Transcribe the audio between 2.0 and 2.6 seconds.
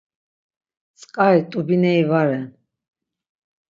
va ren.